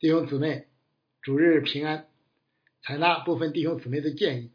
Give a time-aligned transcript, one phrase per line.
[0.00, 0.68] 弟兄姊妹，
[1.22, 2.06] 主日平安。
[2.82, 4.52] 采纳部分弟兄姊妹的建议，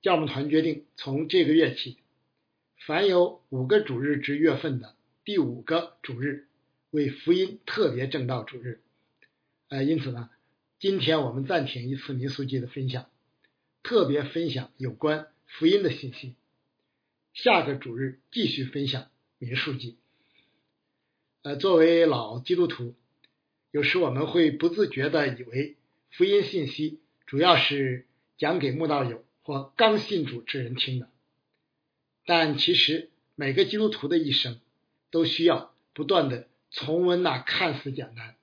[0.00, 1.98] 教牧团决定从这个月起，
[2.86, 4.94] 凡有五个主日之月份的
[5.24, 6.46] 第五个主日
[6.92, 8.80] 为福音特别正道主日。
[9.70, 10.30] 呃，因此呢，
[10.78, 13.10] 今天我们暂停一次民俗记的分享，
[13.82, 16.36] 特别分享有关福音的信息。
[17.34, 19.96] 下个主日继续分享民俗记。
[21.42, 22.94] 呃，作为老基督徒。
[23.70, 25.76] 有时我们会不自觉的以为
[26.10, 31.08] 福音信息主要是讲给慕道友或刚信主之人听的，
[32.26, 34.60] 但其实每个基督徒的一生
[35.10, 38.36] 都需要不断的重温那看似简单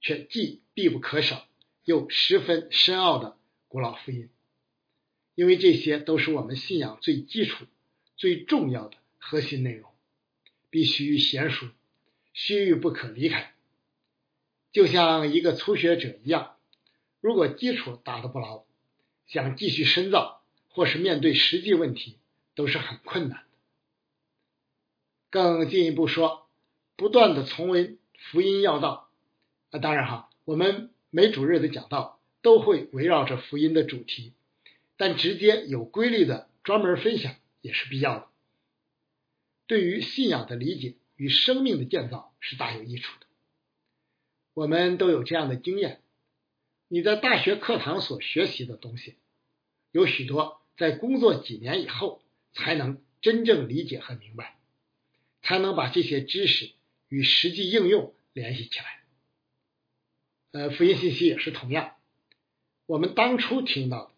[0.00, 1.46] 却既必不可少
[1.84, 3.36] 又十分深奥的
[3.68, 4.28] 古老福音，
[5.34, 7.64] 因为这些都是我们信仰最基础、
[8.16, 9.90] 最重要的核心内容，
[10.68, 11.66] 必须娴熟，
[12.34, 13.53] 须臾不可离开。
[14.74, 16.56] 就像一个初学者一样，
[17.20, 18.64] 如果基础打得不牢，
[19.28, 22.18] 想继续深造或是面对实际问题
[22.56, 23.46] 都是很困难的。
[25.30, 26.48] 更进一步说，
[26.96, 29.08] 不断的重温福音要道，
[29.70, 34.32] 啊，当然哈，我们每主日的讲道都会围绕着福音的主题，
[34.96, 38.26] 但直接有规律的专门分享也是必要的，
[39.68, 43.23] 对于信仰的理解与生命的建造是大有益处的。
[44.54, 46.00] 我们都有这样的经验：
[46.86, 49.16] 你在大学课堂所学习的东西，
[49.90, 54.56] 有许多在工作几年以后才能真正理解和明白，
[55.42, 56.70] 才能把这些知识
[57.08, 59.02] 与实际应用联系起来。
[60.52, 61.96] 呃，福音信息也是同样，
[62.86, 64.10] 我们当初听到的，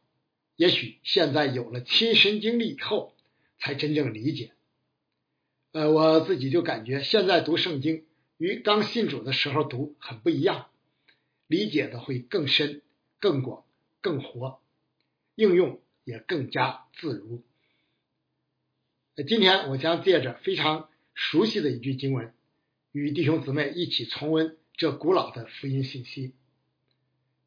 [0.56, 3.14] 也许现在有了亲身经历以后
[3.58, 4.52] 才真正理解。
[5.72, 8.05] 呃，我自己就感觉现在读圣经。
[8.38, 10.68] 与刚信主的时候读很不一样，
[11.46, 12.82] 理解的会更深、
[13.18, 13.64] 更广、
[14.00, 14.60] 更活，
[15.34, 17.42] 应用也更加自如。
[19.26, 22.34] 今天我将借着非常熟悉的一句经文，
[22.92, 26.34] 与弟兄姊妹一起重温这古老的福音信息。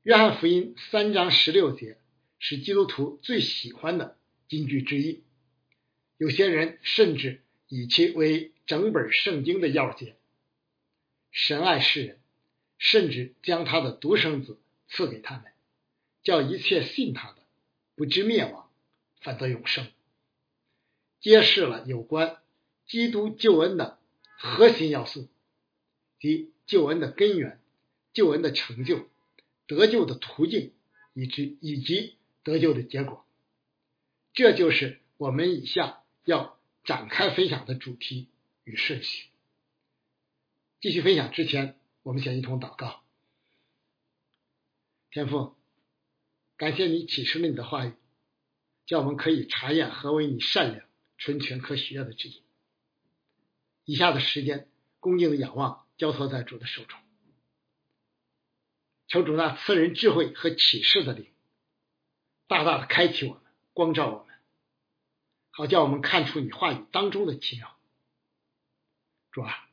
[0.01, 1.97] 约翰福音三章十六节
[2.39, 4.17] 是基督徒最喜欢的
[4.47, 5.23] 金句之一，
[6.17, 10.15] 有些人甚至以其为整本圣经的要节。
[11.31, 12.19] 神爱世人，
[12.77, 15.51] 甚至将他的独生子赐给他们，
[16.23, 17.37] 叫一切信他的
[17.95, 18.69] 不知灭亡，
[19.21, 19.87] 反得永生。
[21.19, 22.37] 揭示了有关
[22.87, 23.99] 基督救恩的
[24.37, 25.27] 核心要素，
[26.19, 27.59] 即救恩的根源、
[28.13, 29.09] 救恩的成就、
[29.67, 30.71] 得救的途径，
[31.13, 33.25] 以及以及得救的结果。
[34.33, 38.29] 这就是我们以下要展开分享的主题
[38.63, 39.27] 与顺序。
[40.81, 43.03] 继续分享之前，我们先一同祷告。
[45.11, 45.57] 天父，
[46.55, 47.93] 感谢你启示了你的话语，
[48.85, 50.87] 叫我们可以查验何为你善良、
[51.17, 52.43] 纯全、可喜悦的旨意。
[53.83, 54.69] 以下的时间，
[55.01, 56.97] 恭敬的仰望，交托在主的手中。
[59.07, 61.29] 求主那赐人智慧和启示的灵，
[62.47, 64.35] 大大的开启我们，光照我们，
[65.49, 67.77] 好叫我们看出你话语当中的奇妙。
[69.31, 69.68] 主啊。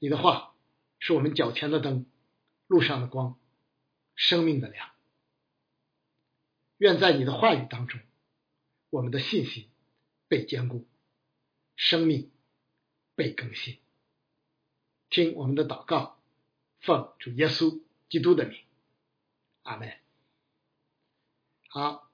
[0.00, 0.54] 你的话
[0.98, 2.06] 是我们脚前的灯，
[2.66, 3.38] 路上的光，
[4.16, 4.90] 生命的亮。
[6.78, 8.00] 愿在你的话语当中，
[8.88, 9.68] 我们的信心
[10.26, 10.88] 被坚固，
[11.76, 12.30] 生命
[13.14, 13.78] 被更新。
[15.10, 16.18] 听我们的祷告，
[16.80, 18.58] 奉主耶稣基督的名，
[19.62, 19.98] 阿门。
[21.68, 22.10] 好，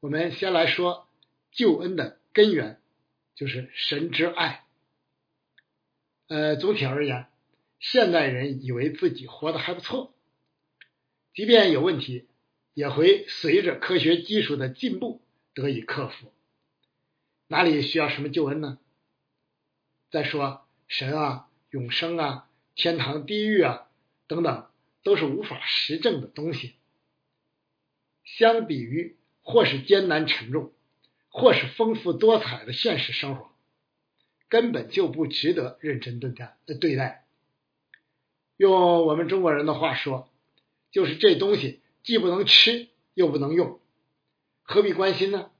[0.00, 1.06] 我们先来说
[1.50, 2.80] 救恩的根源，
[3.34, 4.65] 就是神之爱。
[6.28, 7.26] 呃，总体而言，
[7.78, 10.12] 现代人以为自己活得还不错，
[11.34, 12.26] 即便有问题，
[12.74, 15.20] 也会随着科学技术的进步
[15.54, 16.32] 得以克服。
[17.46, 18.78] 哪里需要什么救恩呢？
[20.10, 23.88] 再说神啊、永生啊、天堂、地狱啊
[24.26, 24.68] 等等，
[25.04, 26.74] 都是无法实证的东西。
[28.24, 30.72] 相比于或是艰难沉重，
[31.28, 33.52] 或是丰富多彩的现实生活。
[34.48, 37.26] 根本就不值得认真对待的对待。
[38.56, 40.28] 用我们中国人的话说，
[40.90, 43.80] 就是这东西既不能吃又不能用，
[44.62, 45.50] 何必关心呢？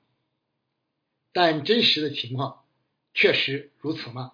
[1.32, 2.64] 但真实的情况
[3.12, 4.32] 确实如此吗？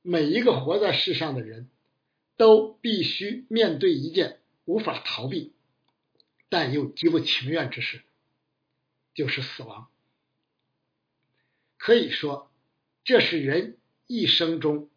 [0.00, 1.68] 每一个活在世上的人
[2.36, 5.52] 都必须面对一件无法逃避
[6.48, 8.02] 但又极不情愿之事，
[9.14, 9.91] 就是死亡。
[11.82, 12.48] 可以说，
[13.02, 13.76] 这是人
[14.06, 14.88] 一生中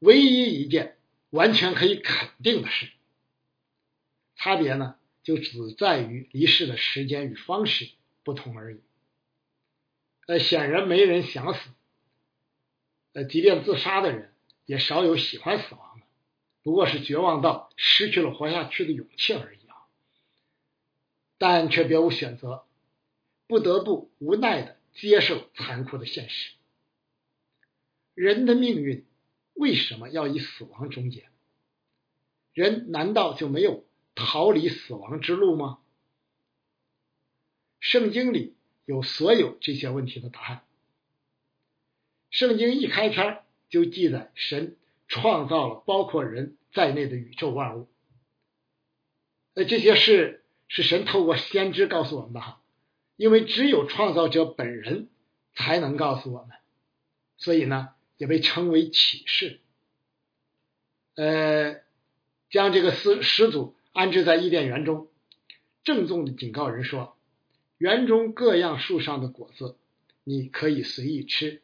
[0.00, 0.98] 唯一一件
[1.30, 2.90] 完全可以肯定的事。
[4.34, 7.88] 差别呢就只在于离世的时间与方式
[8.24, 8.80] 不同而已。
[10.26, 11.60] 呃，显然没人想死，
[13.12, 14.34] 呃，即便自杀的人
[14.66, 16.06] 也少有喜欢死亡的，
[16.64, 19.86] 不过是绝望到失去了活下去的勇气而已啊。
[21.38, 22.66] 但却别无选择，
[23.46, 26.52] 不得不无奈的接受残酷的现实。
[28.14, 29.06] 人的命运
[29.54, 31.28] 为什么要以死亡终结？
[32.52, 35.78] 人难道就没有逃离死亡之路吗？
[37.80, 38.54] 圣经里
[38.84, 40.64] 有所有这些问题的答案。
[42.30, 44.76] 圣经一开篇就记载，神
[45.08, 47.88] 创造了包括人在内的宇宙万物。
[49.54, 52.61] 那这些事是神透过先知告诉我们的哈，
[53.16, 55.08] 因为只有创造者本人
[55.54, 56.50] 才能告诉我们，
[57.36, 57.90] 所以呢。
[58.18, 59.58] 也被称为启示，
[61.16, 61.80] 呃，
[62.50, 65.08] 将这个始始祖安置在伊甸园中，
[65.82, 67.16] 郑重的警告人说：
[67.78, 69.76] 园中各样树上的果子
[70.22, 71.62] 你可以随意吃，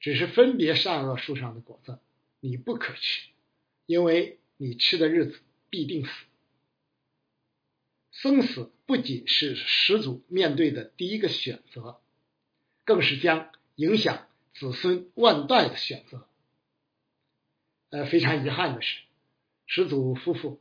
[0.00, 2.00] 只是分别善恶树上的果子
[2.40, 3.28] 你不可吃，
[3.86, 5.38] 因为你吃的日子
[5.70, 6.10] 必定死。
[8.12, 12.00] 生死不仅是始祖面对的第一个选择，
[12.84, 14.28] 更是将影响。
[14.54, 16.28] 子孙万代的选择，
[17.88, 19.00] 呃，非常遗憾的是，
[19.64, 20.60] 始祖夫妇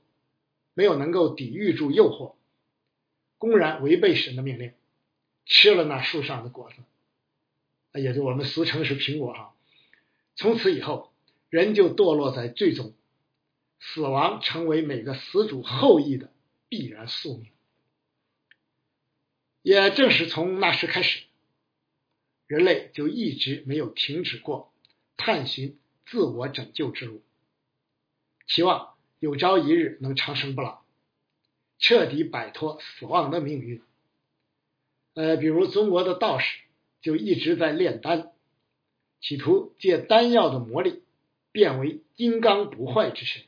[0.73, 2.35] 没有能够抵御住诱惑，
[3.37, 4.71] 公然违背神的命令，
[5.45, 9.53] 吃了那树上的果子，也就我们俗称是苹果哈。
[10.35, 11.11] 从此以后，
[11.49, 12.93] 人就堕落在最终，
[13.81, 16.31] 死亡成为每个死主后裔的
[16.71, 17.51] 必然宿命。
[19.61, 21.23] 也正是从那时开始。
[22.47, 24.71] 人类就一直没有停止过
[25.17, 27.21] 探寻自我拯救之路，
[28.47, 30.81] 期望有朝一日能长生不老，
[31.77, 33.83] 彻底摆脱死亡的命运。
[35.13, 36.59] 呃，比如中国的道士
[37.01, 38.31] 就一直在炼丹，
[39.19, 41.03] 企图借丹药的魔力
[41.51, 43.43] 变为金刚不坏之身。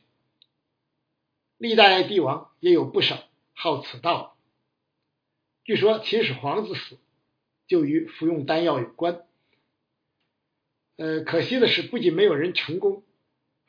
[1.56, 3.22] 历代帝王也有不少
[3.52, 4.38] 好此道，
[5.64, 6.96] 据说秦始皇之死。
[7.66, 9.22] 就与服用丹药有关，
[10.96, 13.02] 呃，可惜的是，不仅没有人成功，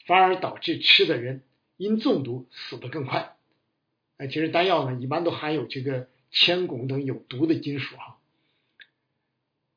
[0.05, 1.43] 反而导致吃的人
[1.75, 3.35] 因中毒死得更快。
[4.15, 8.17] 哎，其实丹药呢，一般都含有这个铅汞等有毒的金属哈。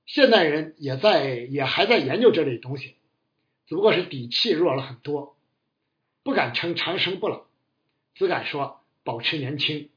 [0.07, 2.95] 现代人也在也还在研究这类东西，
[3.67, 5.37] 只不过是底气弱了很多，
[6.23, 7.47] 不敢称长生不老，
[8.15, 8.78] 只敢说
[9.09, 9.89] 保持年轻，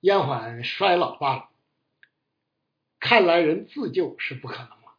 [0.00, 1.50] 延缓衰老罢了。
[2.98, 4.96] 看来人自救是不可能了，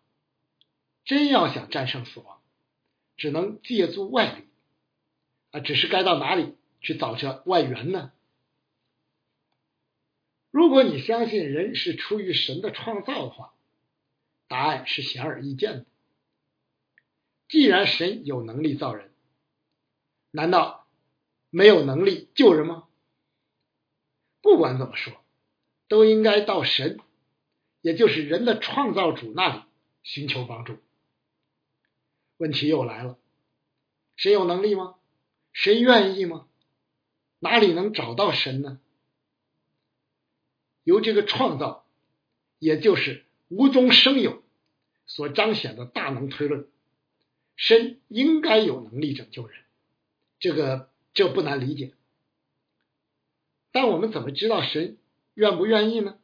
[1.04, 2.44] 真要想战胜死亡，
[3.18, 4.48] 只能借助外力
[5.50, 5.62] 啊！
[5.62, 8.12] 只是该到哪里去找这外援呢？
[10.52, 13.56] 如果你相信人是出于神的创造的话，
[14.48, 15.86] 答案是显而易见的。
[17.50, 19.12] 既然神有能力造人，
[20.30, 20.88] 难道
[21.50, 22.85] 没有能力救人吗？
[24.46, 25.12] 不管怎么说，
[25.88, 27.00] 都应该到神。
[27.82, 29.64] 也就是人的创造主那里
[30.04, 30.78] 寻求帮助。
[32.38, 33.18] 问题又来了：
[34.16, 34.98] 谁有能力吗？
[35.52, 36.46] 谁愿意吗？
[37.40, 38.80] 哪里能找到神呢？
[40.84, 41.88] 由这个创造，
[42.60, 44.44] 也就是无中生有
[45.08, 46.68] 所彰显的大能推论，
[47.56, 49.60] 神应该有能力拯救人。
[50.38, 51.96] 这个这不难理解。
[53.76, 54.98] 但我们怎么知道神
[55.34, 56.18] 愿不愿意呢？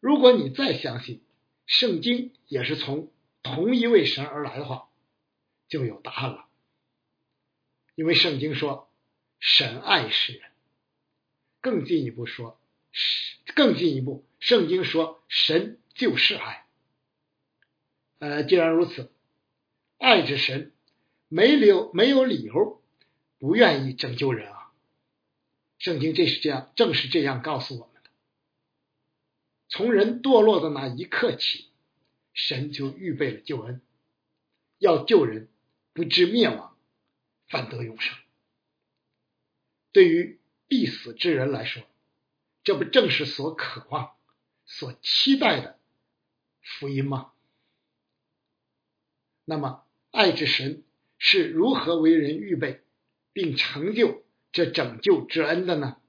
[0.00, 1.22] 如果你再相信
[1.64, 3.12] 圣经也是从
[3.44, 4.88] 同一位神而来的话，
[5.68, 6.48] 就有答案了。
[7.94, 8.90] 因为圣经说
[9.38, 10.50] 神爱世人，
[11.60, 12.58] 更进一步说，
[13.54, 16.66] 更进一步，圣经说神就是爱。
[18.18, 19.12] 呃，既然如此，
[19.98, 20.72] 爱之神
[21.28, 22.82] 没理没有理由
[23.38, 24.59] 不愿意拯救人啊。
[25.80, 28.10] 圣经这是这样，正是这样告诉我们的。
[29.68, 31.68] 从人堕落的那一刻起，
[32.34, 33.80] 神就预备了救恩，
[34.78, 35.48] 要救人
[35.94, 36.76] 不至灭亡，
[37.48, 38.14] 反得永生。
[39.90, 41.82] 对于必死之人来说，
[42.62, 44.12] 这不正是所渴望、
[44.66, 45.78] 所期待的
[46.60, 47.32] 福音吗？
[49.46, 50.84] 那么，爱之神
[51.16, 52.82] 是如何为人预备
[53.32, 56.00] 并成就这拯救之恩的呢？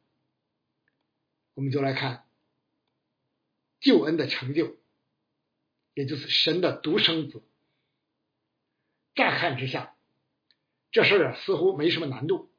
[1.53, 2.25] 我们就来看。
[3.79, 4.77] 救恩的成就，
[5.95, 7.43] 也就是神的独生子。
[9.15, 9.95] 乍看之下，
[10.91, 12.51] 这事儿啊似乎没什么难度。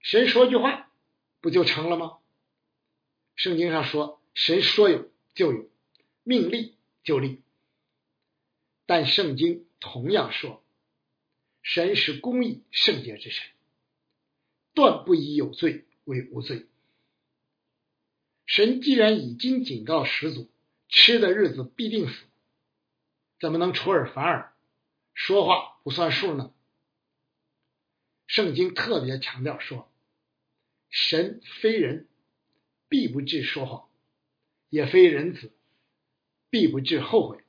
[0.00, 0.90] 神说句话，
[1.40, 2.18] 不就成了吗？
[3.36, 5.70] 圣经上说，神说有就有，
[6.22, 7.42] 命立就立。
[8.84, 10.62] 但圣经同样说，
[11.62, 13.48] 神是公义圣洁之神，
[14.74, 16.66] 断不以有罪为无罪。
[18.46, 20.50] 神既然已经警告始祖，
[20.88, 22.24] 吃的日子必定死，
[23.40, 24.54] 怎么能出尔反尔，
[25.14, 26.52] 说话不算数呢？
[28.26, 29.90] 圣经特别强调说，
[30.90, 32.08] 神非人，
[32.88, 33.88] 必不至说谎；
[34.68, 35.52] 也非人子，
[36.50, 37.44] 必不至后悔。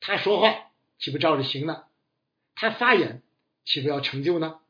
[0.00, 1.86] 他说话岂不照着行呢？
[2.54, 3.22] 他发言
[3.64, 4.60] 岂不要成就呢？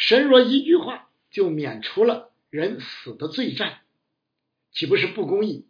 [0.00, 3.82] 神若一句话就免除了人死的罪债，
[4.72, 5.66] 岂不是不公义？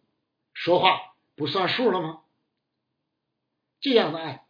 [0.54, 2.22] 说话不算数了吗？
[3.80, 4.46] 这样的爱，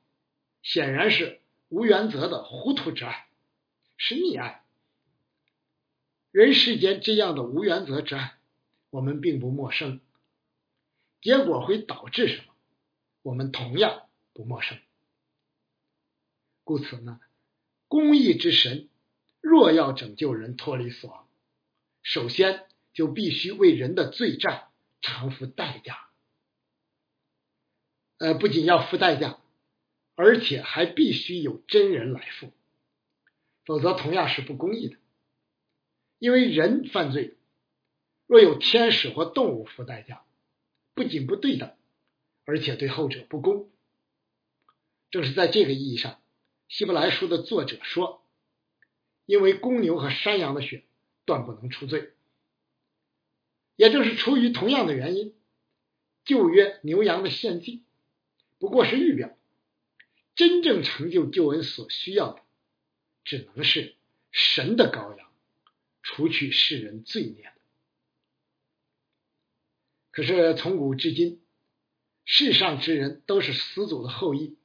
[0.62, 3.26] 显然是无原则的糊涂之爱，
[3.96, 4.62] 是溺爱。
[6.30, 8.34] 人世间这样的无原则之爱，
[8.90, 10.00] 我们并不陌生。
[11.22, 12.52] 结果会导致什么？
[13.22, 14.78] 我们同样不陌生。
[16.64, 17.18] 故此呢，
[17.88, 18.90] 公义之神
[19.40, 21.26] 若要拯救人脱离死亡，
[22.02, 24.68] 首先就必须为人的罪债
[25.00, 26.08] 偿付代价。
[28.18, 29.38] 呃，不仅要付代价，
[30.14, 32.52] 而且还必须有真人来付，
[33.64, 34.96] 否则同样是不公义的。
[36.18, 37.36] 因为人犯罪，
[38.26, 40.22] 若有天使或动物付代价，
[40.92, 41.74] 不仅不对等，
[42.44, 43.70] 而且对后者不公。
[45.10, 46.20] 正是在这个意义上。
[46.68, 48.19] 希伯来书的作者说
[49.30, 50.82] ：“因为公牛和山羊的血
[51.24, 52.14] 断不能除罪。”
[53.76, 55.32] 也正是出于同样的原因，
[56.24, 57.84] 旧约牛羊的献祭
[58.58, 59.38] 不过是预表，
[60.34, 62.42] 真正成就救恩所需要的，
[63.22, 63.94] 只能是
[64.32, 65.30] 神的羔羊，
[66.02, 67.52] 除去世人罪孽。
[70.10, 71.40] 可是从古至今，
[72.24, 74.56] 世上之人都是始祖的后裔，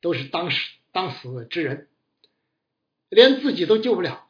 [0.00, 0.72] 都是当时。
[0.94, 1.88] 当死之人，
[3.14, 4.26] 连自己都救不了，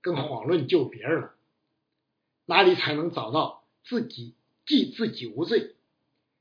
[0.00, 1.36] 更遑论救别人了。
[2.46, 4.34] 哪里才能找到自己
[4.66, 5.76] 既自己无罪，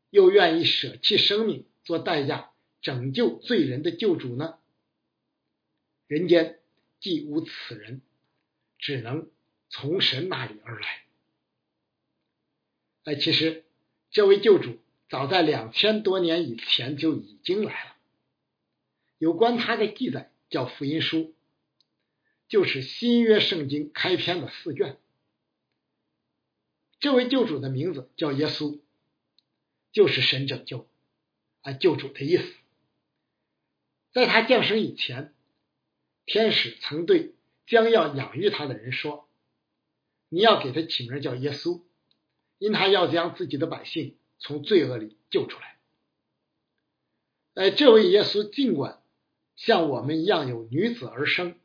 [0.09, 2.49] 又愿意舍弃生命做代价
[2.81, 4.57] 拯救罪人的救主呢？
[6.07, 6.57] 人间
[6.99, 8.01] 既无此人，
[8.79, 9.29] 只能
[9.69, 11.03] 从神那里而来。
[13.03, 13.65] 哎，其实
[14.09, 14.79] 这位救主
[15.11, 17.95] 早在两千多年以前就已经来了。
[19.19, 21.35] 有关他的记载叫福音书，
[22.47, 24.97] 就是新约圣经开篇的四卷。
[26.99, 28.79] 这位救主的名字叫耶稣，
[29.91, 30.87] 就是神拯救
[31.61, 32.53] 啊救主的意思。
[34.13, 35.33] 在他降生以前，
[36.25, 37.35] 天使曾对
[37.67, 39.27] 将要养育他的人说
[40.29, 41.81] ：“你要给他起名叫耶稣，
[42.57, 45.77] 因他要将自己的百姓从罪恶里救出来。”
[47.53, 49.01] 哎，这位耶稣尽管。
[49.55, 51.59] 像我们一样有女子而生，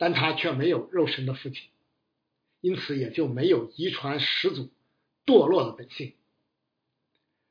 [0.00, 1.68] 但他却没有肉身的父亲，
[2.62, 4.70] 因此也就没有遗传始祖
[5.26, 6.14] 堕落的本性。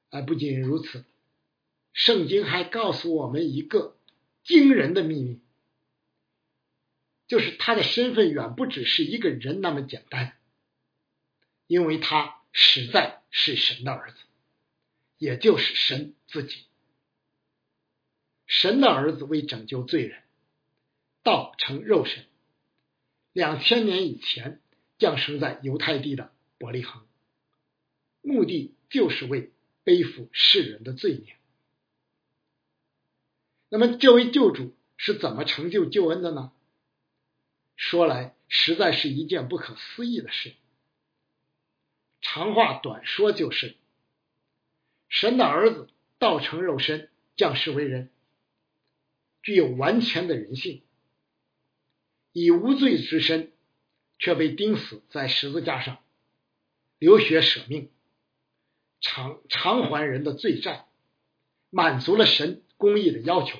[0.09, 1.05] 而不仅如此，
[1.93, 3.95] 圣经还告诉我们一个
[4.43, 5.41] 惊人的秘密，
[7.27, 10.35] 就是他的身份远不只是一个人那么简单，
[11.67, 14.17] 因为他实在是神的儿子，
[15.19, 16.63] 也就是神自己。
[18.47, 20.23] 神的儿子为拯救罪人，
[21.21, 22.25] 道成肉身，
[23.33, 24.61] 两千年以前
[24.97, 27.05] 降生在犹太地的伯利恒，
[28.21, 29.51] 目的就是为
[29.83, 31.35] 背负世人的罪孽。
[33.69, 36.51] 那么，这位救主是怎么成就救恩的呢？
[37.75, 40.53] 说来实在是一件不可思议的事。
[42.19, 43.77] 长话短说，就是
[45.07, 48.09] 神的儿子道成肉身，降世为人。
[49.41, 50.81] 具有完全的人性，
[52.31, 53.51] 以无罪之身
[54.17, 55.97] 却被钉死在十字架上，
[56.97, 57.89] 流血舍命，
[59.01, 60.87] 偿偿还人的罪债，
[61.69, 63.59] 满足了神公义的要求。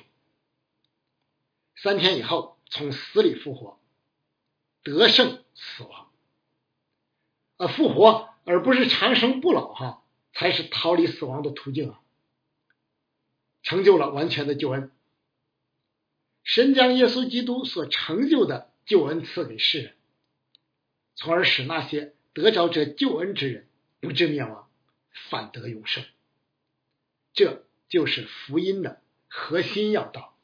[1.76, 3.80] 三天以后从死里复活，
[4.82, 6.10] 得胜死亡，
[7.56, 12.00] 啊，复活而不是长生不老，哈，才是逃离死亡的途径啊，
[13.62, 14.92] 成就了完全的救恩。
[16.42, 19.94] 神将耶稣基督所成就的救恩赐给世人，
[21.14, 23.68] 从而使那些得着这救恩之人
[24.00, 24.68] 不至灭亡，
[25.28, 26.04] 反得永生。
[27.32, 30.36] 这就是福音的核心要道。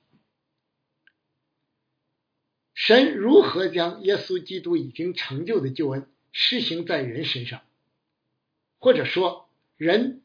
[2.74, 7.62] 神如何将耶稣基督已经成就的救恩施行在人身上，
[8.78, 10.22] 或者说人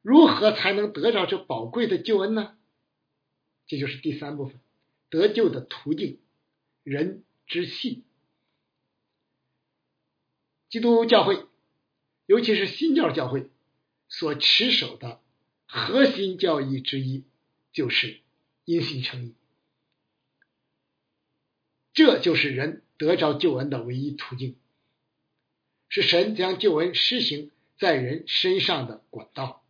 [0.00, 2.56] 如何才能得着这宝贵的救恩呢？
[3.66, 4.60] 这就是第三部分
[5.12, 6.18] 得救的途径，
[6.84, 8.02] 人之信。
[10.70, 11.44] 基督教会，
[12.24, 13.50] 尤其是新教教会
[14.08, 15.20] 所持守的
[15.66, 17.24] 核心教义之一，
[17.74, 18.20] 就是
[18.64, 19.34] 因信称义。
[21.92, 24.56] 这就是人得着救恩的唯一途径，
[25.90, 29.62] 是神将救恩施行在人身上的管道。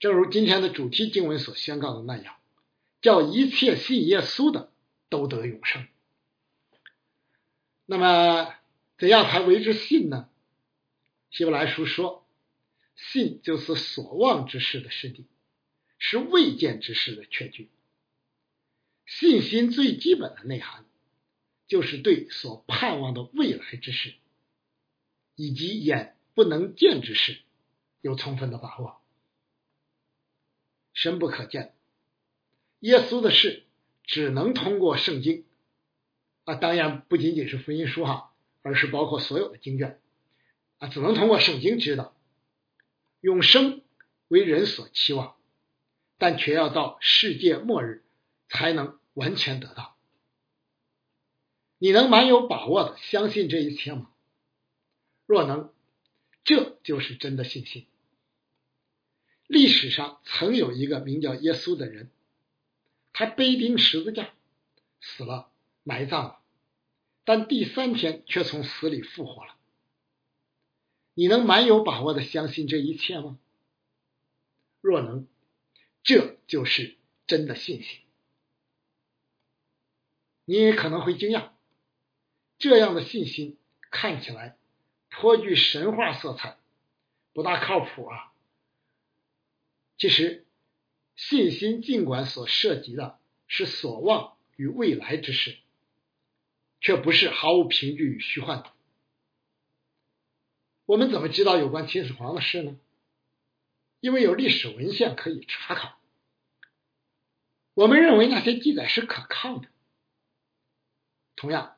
[0.00, 2.34] 正如今天的主题经文所宣告的那样，
[3.00, 4.72] 叫一切信耶稣的
[5.08, 5.86] 都得永生。
[7.84, 8.54] 那么，
[8.98, 10.28] 怎样才为之信呢？
[11.30, 12.26] 希伯来书说，
[12.96, 15.26] 信就是所望之事的实底，
[15.98, 17.70] 是未见之事的确据。
[19.04, 20.84] 信心最基本的内涵，
[21.68, 24.14] 就是对所盼望的未来之事，
[25.36, 27.38] 以及眼不能见之事，
[28.00, 29.00] 有充分的把握。
[30.92, 31.75] 深不可见，
[32.80, 33.64] 耶稣的事
[34.04, 35.44] 只能通过圣经
[36.44, 40.00] 啊，当然不仅仅是福音书哈，而是包括所有的经卷
[40.78, 42.16] 啊，只能通过圣经知道。
[43.20, 43.82] 永生
[44.28, 45.36] 为人所期望，
[46.18, 48.02] 但却要到世界末日。
[48.48, 49.96] 才能完全得到。
[51.78, 54.08] 你能蛮有把握的相信这一切吗？
[55.26, 55.72] 若能，
[56.44, 57.86] 这就是真的信心。
[59.48, 62.08] 历史上曾有一个名叫耶稣的人，
[63.18, 64.28] 他背钉十字架
[65.00, 65.50] 死了，
[65.84, 66.38] 埋葬了，
[67.24, 69.56] 但第三天却从死里复活了。
[71.14, 73.38] 你能蛮有把握的相信这一切吗？
[74.82, 75.26] 若能，
[76.02, 78.00] 这就是真的信心。
[80.44, 81.52] 你也可能会惊讶，
[82.58, 83.56] 这样的信心
[83.90, 84.58] 看起来
[85.08, 86.58] 颇具神话色彩，
[87.32, 88.34] 不大靠谱啊。
[89.96, 90.45] 其实，
[91.16, 95.56] 信心尽管所涉及的是所望与未来之事，
[96.80, 98.72] 却不是毫无凭据与虚幻的。
[100.84, 102.78] 我们怎么知道有关秦始皇的事呢？
[104.00, 105.98] 因为有历史文献可以查考。
[107.74, 109.68] 我们认为那些记载是可靠的。
[111.34, 111.76] 同样，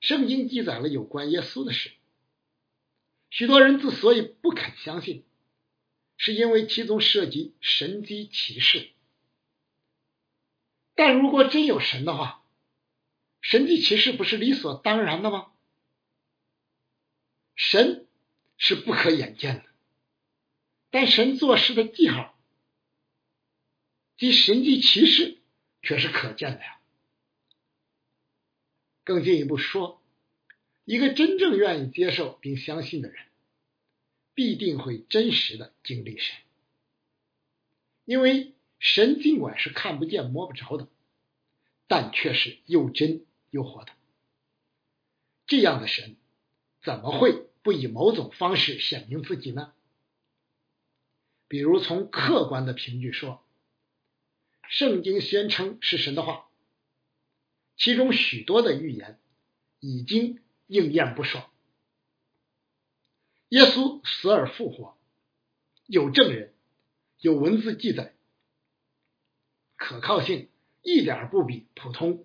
[0.00, 1.90] 圣经记载了有关耶稣的事。
[3.28, 5.24] 许多人之所以不肯相信，
[6.22, 8.90] 是因为其中涉及神机骑士。
[10.94, 12.44] 但如果真有神的话，
[13.40, 15.50] 神迹骑士不是理所当然的吗？
[17.56, 18.06] 神
[18.58, 19.64] 是不可眼见的，
[20.90, 22.38] 但神做事的记号，
[24.18, 25.38] 即神迹骑士，
[25.80, 26.80] 却是可见的呀。
[29.04, 30.02] 更进一步说，
[30.84, 33.29] 一个真正愿意接受并相信的人，
[34.34, 36.36] 必定会真实的经历神，
[38.04, 40.88] 因为神尽管是看不见摸不着的，
[41.86, 43.92] 但却是又真又活的。
[45.46, 46.16] 这样的神，
[46.82, 49.74] 怎么会不以某种方式显明自己呢？
[51.48, 53.44] 比如从客观的凭据说，
[54.68, 56.46] 圣经宣称是神的话。
[57.76, 59.18] 其中许多的预言
[59.80, 61.49] 已经应验不爽。
[63.50, 64.96] 耶稣死而复活，
[65.86, 66.52] 有证人，
[67.20, 68.14] 有文字记载，
[69.76, 70.48] 可靠性
[70.82, 72.24] 一点不比普通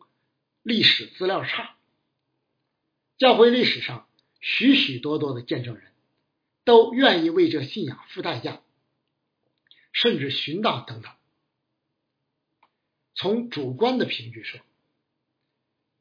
[0.64, 1.76] 历史资料差。
[3.18, 4.08] 教会历史上
[4.40, 5.92] 许许多多的见证人
[6.64, 8.62] 都愿意为这信仰付代价，
[9.92, 11.12] 甚至寻道等等。
[13.16, 14.60] 从主观的凭据说。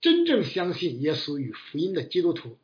[0.00, 2.58] 真正相信耶稣与福音的基督徒，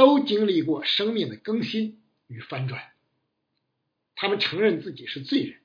[0.00, 2.90] 都经历过生命的更新与翻转。
[4.14, 5.60] 他们承认自己是罪人，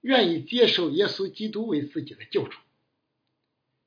[0.00, 2.58] 愿意接受耶稣基督为自己的救主，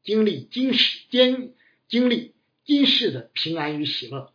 [0.03, 1.55] 经历今世间
[1.87, 4.31] 经历今世的平安与喜乐，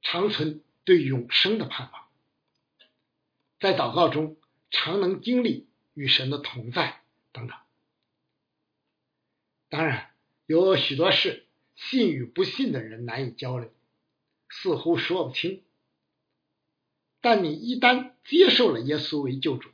[0.00, 2.08] 长存对永生的盼望。
[3.60, 4.38] 在祷告中，
[4.70, 7.58] 常能经历与神的同在等等。
[9.68, 10.06] 当然。
[10.46, 13.70] 有许多事，信与不信的人难以交流，
[14.50, 15.62] 似乎说不清。
[17.22, 19.70] 但你一旦接受了耶稣为救主，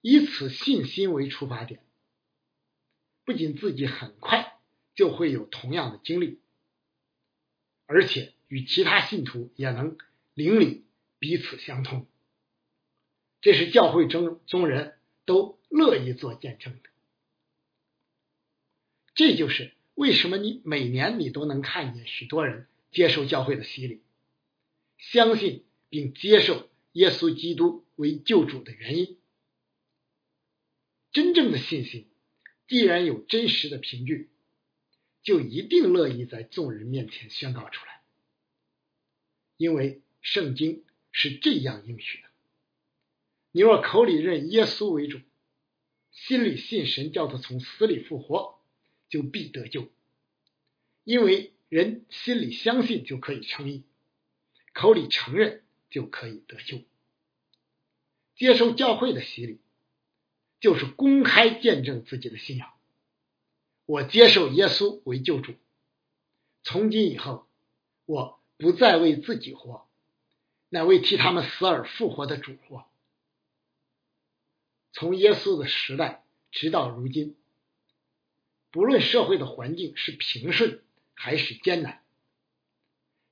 [0.00, 1.82] 以此信心为出发点，
[3.24, 4.58] 不仅自己很快
[4.94, 6.40] 就会有同样的经历，
[7.86, 9.96] 而且与其他信徒也能
[10.34, 10.84] 邻里
[11.18, 12.06] 彼此相通。
[13.42, 16.90] 这是教会中中人都乐意做见证的。
[19.14, 24.02] 这就是为什么你每年你都能看见许多人接受教会的洗礼，
[24.98, 29.16] 相信并接受耶稣基督为救主的原因。
[31.12, 32.08] 真正的信心，
[32.68, 34.28] 既然有真实的凭据，
[35.22, 38.02] 就一定乐意在众人面前宣告出来，
[39.56, 42.28] 因为圣经是这样应许的：
[43.52, 45.20] 你若口里认耶稣为主，
[46.12, 48.60] 心里信神叫他从死里复活，
[49.08, 49.88] 就必得救。
[51.04, 53.84] 因为人心里相信就可以称义，
[54.74, 56.82] 口里承认就可以得救。
[58.34, 59.58] 接受教会的洗礼。
[60.60, 62.70] 就是公开见证自己的信仰。
[63.86, 65.54] 我接受耶稣为救主，
[66.62, 67.48] 从今以后，
[68.04, 69.88] 我不再为自己活，
[70.68, 72.84] 乃为替他们死而复活的主活。
[74.92, 77.38] 从耶稣的时代直到如今，
[78.70, 80.82] 不论社会的环境是平顺
[81.22, 82.02] 还是艰难，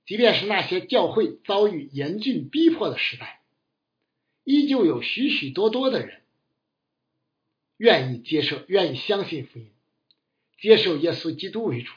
[0.05, 3.41] 即便是那些教会遭遇严峻逼迫的时代，
[4.45, 6.21] 依旧有许许多多的人。
[7.79, 9.71] 愿意接受，愿意相信福音，
[10.61, 11.91] 接受耶稣基督为主，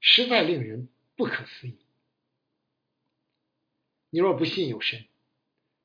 [0.00, 1.76] 实在令人不可思议。
[4.10, 5.04] 你若不信有神，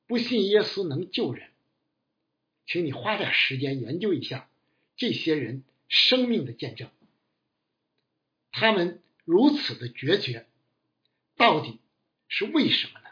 [0.08, 1.48] 不信耶稣能救人，
[2.66, 4.50] 请你花点时间研究一下
[4.96, 6.90] 这些人生命的见证，
[8.52, 10.48] 他们如此的决绝，
[11.36, 11.80] 到底
[12.28, 13.08] 是为什么呢？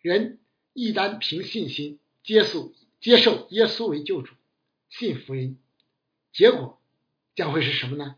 [0.00, 0.40] 人
[0.72, 2.72] 一旦凭信心接受。
[3.00, 4.32] 接受耶稣为救主，
[4.88, 5.58] 信福音，
[6.32, 6.80] 结果
[7.34, 8.16] 将会是什么呢？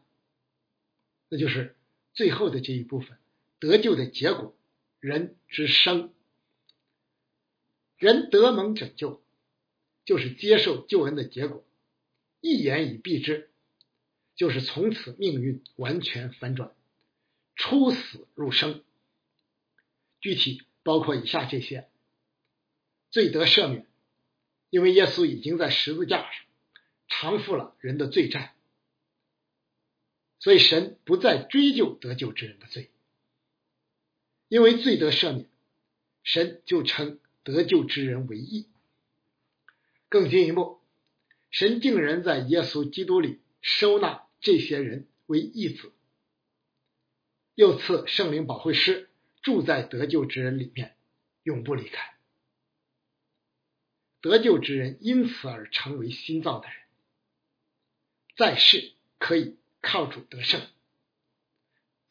[1.28, 1.74] 那就是
[2.12, 3.18] 最后的这一部分
[3.58, 4.56] 得救的结果，
[5.00, 6.14] 人之生，
[7.96, 9.24] 人得蒙拯救，
[10.04, 11.66] 就是接受救恩的结果。
[12.40, 13.50] 一言以蔽之，
[14.36, 16.72] 就是从此命运完全反转，
[17.56, 18.84] 出死入生。
[20.20, 21.88] 具体包括以下这些：
[23.10, 23.86] 罪得赦免。
[24.68, 26.30] 因为耶稣已经在十字架上
[27.08, 28.54] 偿付了人的罪债，
[30.38, 32.90] 所以神不再追究得救之人的罪。
[34.48, 35.48] 因为罪得赦免，
[36.24, 38.68] 神就称得救之人为义。
[40.08, 40.80] 更进一步，
[41.50, 45.92] 神竟然在耶稣基督里收纳这些人为义子，
[47.56, 49.10] 又赐圣灵保惠师
[49.42, 50.94] 住在得救之人里面，
[51.42, 52.14] 永不离开。
[54.20, 56.76] 得救之人因此而成为新造的人，
[58.36, 60.60] 在世可以靠主得胜，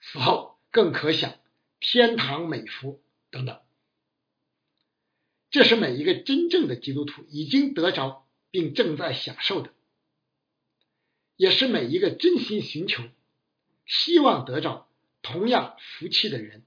[0.01, 1.39] 死后更可享
[1.79, 3.61] 天堂美福等等。
[5.51, 9.73] 这是每一个真正的基督徒已经得着并正在享受的，
[11.35, 13.03] 也是每一个真心寻求、
[13.85, 14.89] 希望得着
[15.21, 16.63] 同样福气的人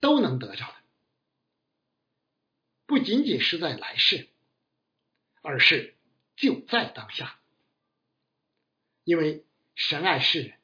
[0.00, 0.76] 都能得着的，
[2.86, 4.28] 不仅仅是在来世。
[5.44, 5.96] 而是
[6.36, 7.40] 就在当下，
[9.02, 10.56] 因为神爱世人，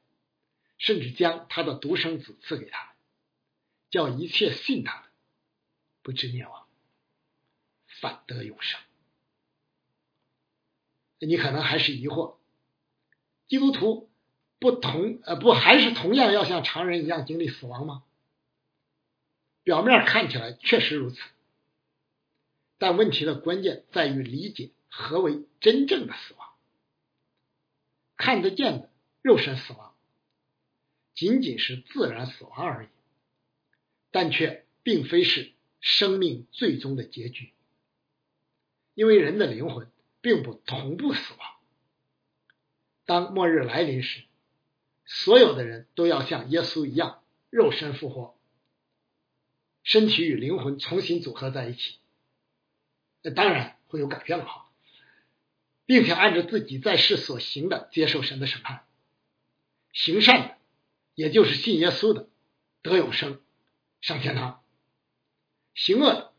[0.79, 2.95] 甚至将他的独生子赐给他，
[3.91, 5.09] 叫一切信他的
[6.03, 6.69] 不知灭亡，
[7.89, 8.81] 反得永生。
[11.19, 12.38] 你可能还是疑惑，
[13.49, 14.09] 基督徒
[14.59, 18.05] 不同呃不还是同样要像常人一样经历死亡吗？
[19.65, 21.19] 表面看起来确实如此。
[22.79, 26.49] 但问题的关键在于理解何为真正的死亡。
[28.17, 28.91] 看得见的
[29.23, 29.95] 肉身死亡，
[31.15, 32.89] 仅仅是自然死亡而已，
[34.11, 37.53] 但却并非是生命最终的结局。
[38.95, 41.58] 因为人的灵魂并不同步死亡。
[43.09, 44.25] 当末日来临时，
[45.07, 48.37] 所有的人都要像耶稣一样，肉身复活，
[49.83, 51.97] 身体与灵魂重新组合在一起。
[53.23, 54.71] 那当然会有改变了哈，
[55.87, 58.85] 并且按照自己在世所行的接受神的审判，
[59.95, 60.57] 行善的，
[61.15, 62.29] 也就是信耶稣的，
[62.83, 63.41] 得永生，
[64.03, 64.61] 上天堂；
[65.75, 66.33] 行恶的，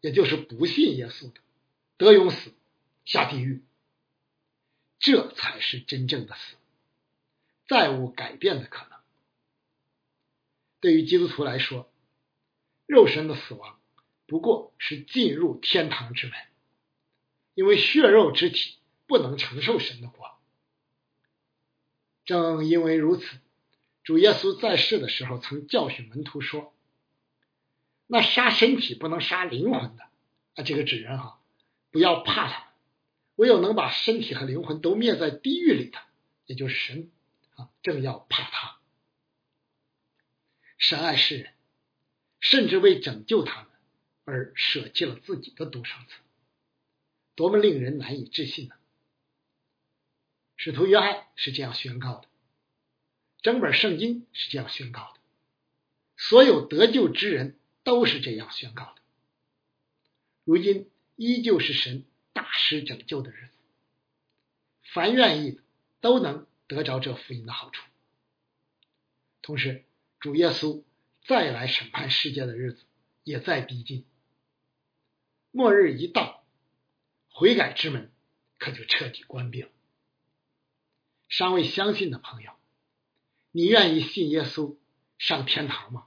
[0.00, 1.40] 也就是不信耶稣的，
[1.96, 2.52] 得永死，
[3.04, 3.64] 下地狱。
[5.02, 6.56] 这才是真正的死，
[7.68, 8.98] 再无改变的可能。
[10.80, 11.92] 对于基督徒来说，
[12.86, 13.78] 肉身的死亡。
[14.26, 16.34] 不过是进入天堂之门，
[17.54, 20.38] 因为血肉之体不能承受神的光。
[22.24, 23.26] 正因为如此，
[24.04, 26.72] 主耶稣在世的时候曾教训门徒说
[28.06, 30.04] ：“那杀身体不能杀灵魂的
[30.54, 31.40] 啊，这个指人哈，
[31.90, 32.71] 不要怕他，
[33.42, 35.98] 唯有能把身体和灵魂都灭在地狱里的，
[36.46, 37.10] 也就是神
[37.56, 38.78] 啊，正要怕他。
[40.78, 41.52] 神爱世人，
[42.38, 43.70] 甚至为拯救他们
[44.24, 46.14] 而舍弃了自己的独生子，
[47.34, 48.76] 多么令人难以置信呢？
[50.54, 52.28] 使徒约翰是这样宣告的，
[53.40, 55.20] 整本圣经是这样宣告的，
[56.16, 59.02] 所有得救之人都是这样宣告的。
[60.44, 62.04] 如今依旧是神。
[62.32, 63.52] 大师拯救的日子，
[64.82, 65.62] 凡愿意的
[66.00, 67.82] 都能得着这福音的好处。
[69.42, 69.84] 同时，
[70.20, 70.82] 主耶稣
[71.26, 72.84] 再来审判世界的日子
[73.24, 74.06] 也在逼近。
[75.50, 76.44] 末日一到，
[77.28, 78.10] 悔改之门
[78.58, 79.70] 可就彻底关闭了。
[81.28, 82.52] 尚未相信的朋友，
[83.50, 84.76] 你愿意信耶稣
[85.18, 86.06] 上天堂吗？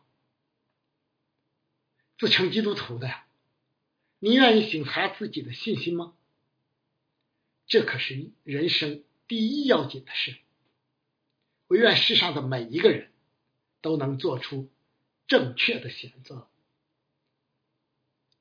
[2.17, 3.24] 自称基督徒的呀？
[4.19, 6.13] 你愿意省察自己的信心吗？
[7.67, 10.37] 这可是人生第一要紧的事。
[11.67, 13.11] 我愿世上的每一个人
[13.81, 14.71] 都能做出
[15.27, 16.47] 正确的选择，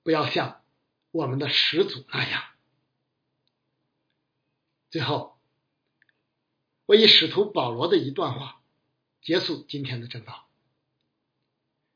[0.03, 0.63] 不要像
[1.11, 2.45] 我们的始祖那样。
[4.91, 5.39] 最后，
[6.85, 8.63] 我以使徒保罗的一段话
[9.23, 10.49] 结束今天的正道。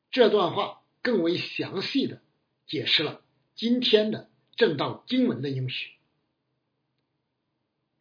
[0.09, 2.23] 这段话更为详细的
[2.65, 3.23] 解释了。
[3.59, 5.91] 今天的正道经文的应许，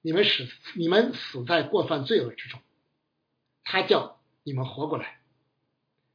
[0.00, 2.60] 你们死，你们死在过犯罪恶之中，
[3.64, 5.20] 他叫你们活过来。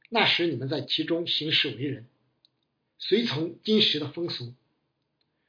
[0.08, 2.06] 那时你们在其中行事为人，
[2.96, 4.54] 随从今时的风俗，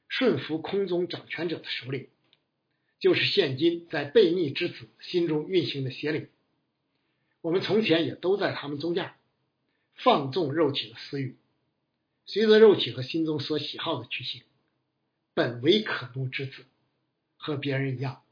[0.08, 2.10] 顺服空中掌权者的首领，
[3.00, 6.28] 就是现今在悖逆之子心中运行的邪灵。
[7.40, 9.14] 我们从前也都在他们中间，
[9.94, 11.38] 放纵肉体的私欲。
[12.26, 14.42] 随着肉体和心中所喜好的去行，
[15.32, 16.66] 本为可怒之子，
[17.36, 18.22] 和别人一样。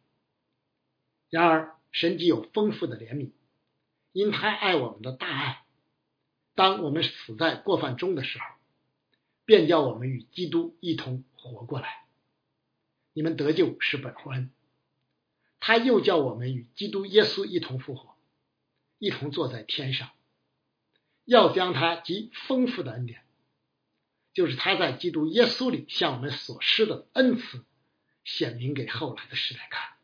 [1.30, 3.30] 然而神既有丰富的怜悯，
[4.12, 5.64] 因他爱我们的大爱，
[6.56, 8.44] 当我们死在过犯中的时候，
[9.44, 12.04] 便叫我们与基督一同活过来。
[13.12, 14.50] 你们得救是本乎恩，
[15.60, 18.16] 他又叫我们与基督耶稣一同复活，
[18.98, 20.10] 一同坐在天上，
[21.24, 23.23] 要将他极丰富的恩典。
[24.34, 27.64] 就是他在基督耶稣里向我们所施的恩赐，
[28.24, 29.94] 显明给后来的时代看。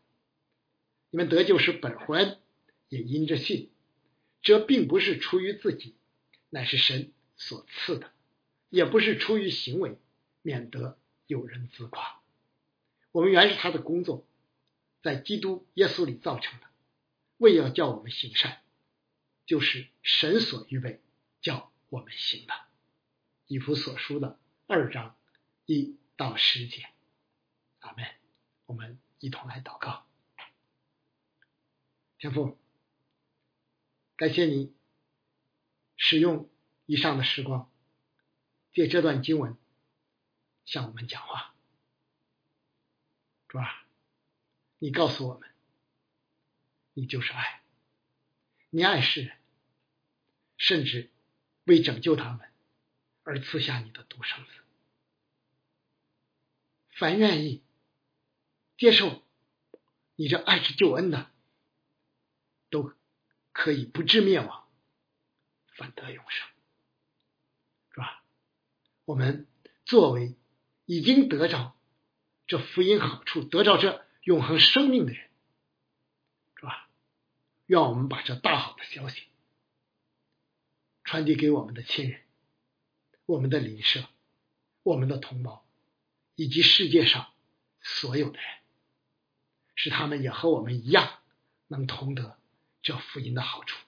[1.10, 2.38] 你们得救是本乎恩，
[2.88, 3.70] 也因着信。
[4.40, 5.96] 这并不是出于自己，
[6.48, 8.06] 乃是神所赐的；
[8.70, 9.98] 也不是出于行为，
[10.40, 12.22] 免得有人自夸。
[13.10, 14.26] 我们原是他的工作，
[15.02, 16.66] 在基督耶稣里造成的，
[17.36, 18.62] 为要叫我们行善，
[19.44, 21.02] 就是神所预备
[21.42, 22.69] 叫我们行的。
[23.50, 25.18] 以弗所书的二章
[25.66, 26.88] 一到十节，
[27.80, 28.06] 阿门。
[28.66, 30.06] 我们一同来祷告。
[32.16, 32.56] 天父，
[34.14, 34.72] 感谢你
[35.96, 36.48] 使用
[36.86, 37.68] 以上的时光，
[38.72, 39.58] 借这段经文
[40.64, 41.52] 向我们讲话。
[43.48, 43.84] 主啊，
[44.78, 45.50] 你告诉我们，
[46.92, 47.64] 你就是爱，
[48.70, 49.36] 你爱世人，
[50.56, 51.10] 甚至
[51.64, 52.48] 为拯救他们。
[53.22, 54.50] 而赐下你的独生子，
[56.96, 57.62] 凡愿意
[58.76, 59.22] 接受
[60.16, 61.30] 你这爱之救恩的，
[62.70, 62.92] 都
[63.52, 64.68] 可以不至灭亡，
[65.76, 66.48] 反得永生，
[67.92, 68.24] 是吧？
[69.04, 69.46] 我们
[69.85, 70.35] 作为
[70.87, 71.76] 已经得着
[72.46, 75.30] 这福音好处、得着这永恒生命的人，
[76.56, 76.88] 是吧？
[77.66, 79.28] 愿我们把这大好的消息
[81.04, 82.22] 传递给我们的亲人。
[83.30, 84.08] 我们的邻舍、
[84.82, 85.64] 我们的同胞，
[86.34, 87.32] 以及世界上
[87.80, 88.48] 所有的人，
[89.76, 91.20] 使他们也和我们一样，
[91.68, 92.36] 能同得
[92.82, 93.78] 这福音的好处，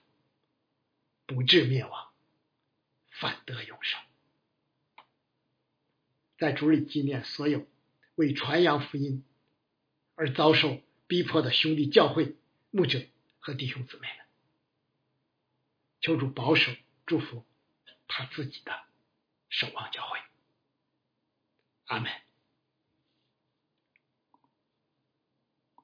[1.27, 2.13] 不至灭亡，
[3.11, 4.01] 反得永生。
[6.39, 7.67] 在主里纪念所有
[8.15, 9.25] 为传扬福音
[10.15, 12.37] 而遭受逼迫的兄弟教会
[12.71, 13.05] 牧者
[13.41, 14.27] 和弟兄姊妹们，
[16.01, 16.71] 求主保守
[17.07, 17.45] 祝福
[18.07, 18.92] 他自己的。
[19.53, 20.19] 守望教会，
[21.85, 22.22] 阿门。